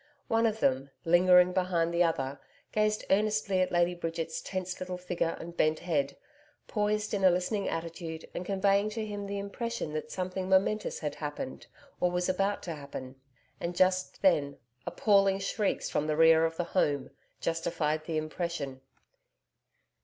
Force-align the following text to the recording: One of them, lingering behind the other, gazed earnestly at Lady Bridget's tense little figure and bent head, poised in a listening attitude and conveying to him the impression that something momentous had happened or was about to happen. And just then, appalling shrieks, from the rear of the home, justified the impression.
One 0.27 0.47
of 0.47 0.61
them, 0.61 0.89
lingering 1.05 1.53
behind 1.53 1.93
the 1.93 2.01
other, 2.01 2.39
gazed 2.71 3.05
earnestly 3.11 3.61
at 3.61 3.71
Lady 3.71 3.93
Bridget's 3.93 4.41
tense 4.41 4.79
little 4.79 4.97
figure 4.97 5.37
and 5.39 5.55
bent 5.55 5.77
head, 5.77 6.17
poised 6.67 7.13
in 7.13 7.23
a 7.23 7.29
listening 7.29 7.69
attitude 7.69 8.27
and 8.33 8.43
conveying 8.43 8.89
to 8.89 9.05
him 9.05 9.27
the 9.27 9.37
impression 9.37 9.93
that 9.93 10.09
something 10.09 10.49
momentous 10.49 10.97
had 10.97 11.13
happened 11.13 11.67
or 11.99 12.09
was 12.09 12.27
about 12.27 12.63
to 12.63 12.73
happen. 12.73 13.21
And 13.59 13.75
just 13.75 14.23
then, 14.23 14.57
appalling 14.87 15.37
shrieks, 15.37 15.87
from 15.91 16.07
the 16.07 16.17
rear 16.17 16.45
of 16.45 16.57
the 16.57 16.63
home, 16.63 17.11
justified 17.39 18.05
the 18.05 18.17
impression. 18.17 18.81